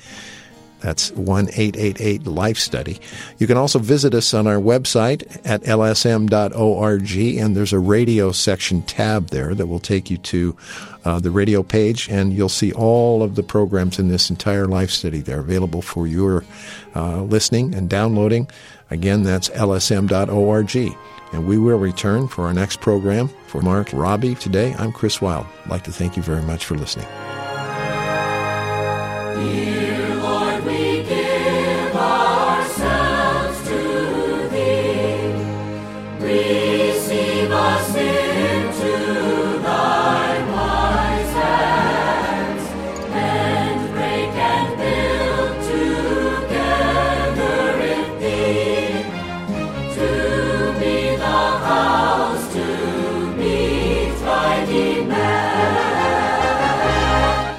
That's 0.81 1.11
1 1.13 1.49
888 1.49 2.27
Life 2.27 2.59
Study. 2.59 3.01
You 3.39 3.47
can 3.47 3.57
also 3.57 3.79
visit 3.79 4.15
us 4.15 4.33
on 4.35 4.47
our 4.47 4.57
website 4.57 5.41
at 5.45 5.63
lsm.org, 5.63 7.17
and 7.17 7.57
there's 7.57 7.73
a 7.73 7.79
radio 7.79 8.33
section 8.33 8.83
tab 8.83 9.29
there 9.29 9.55
that 9.55 9.67
will 9.67 9.81
take 9.81 10.11
you 10.11 10.19
to 10.19 10.57
uh, 11.05 11.19
the 11.19 11.31
radio 11.31 11.63
page, 11.63 12.09
and 12.09 12.33
you'll 12.33 12.49
see 12.49 12.73
all 12.73 13.23
of 13.23 13.35
the 13.35 13.43
programs 13.43 13.99
in 13.99 14.09
this 14.09 14.31
entire 14.31 14.67
Life 14.67 14.91
Study. 14.91 15.21
They're 15.21 15.41
available 15.41 15.83
for 15.83 16.07
your 16.07 16.45
uh, 16.95 17.23
listening 17.23 17.75
and 17.75 17.89
downloading. 17.89 18.49
Again, 18.91 19.23
that's 19.23 19.49
lsm.org. 19.51 20.77
And 21.33 21.47
we 21.47 21.59
will 21.59 21.79
return 21.79 22.27
for 22.29 22.47
our 22.47 22.55
next 22.55 22.81
program. 22.81 23.29
For 23.49 23.61
Mark 23.61 23.91
Robbie 23.93 24.35
today, 24.35 24.75
I'm 24.79 24.93
Chris 24.93 25.21
Wild. 25.21 25.47
I'd 25.65 25.71
like 25.71 25.85
to 25.85 25.93
thank 25.93 26.17
you 26.17 26.23
very 26.23 26.43
much 26.43 26.65
for 26.65 26.77
listening. 26.77 27.07